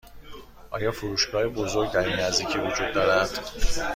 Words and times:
آیا 0.71 0.91
فروشگاه 0.91 1.47
بزرگ 1.47 1.91
در 1.91 1.99
این 2.05 2.15
نزدیکی 2.19 2.59
وجود 2.59 2.93
دارد؟ 2.93 3.39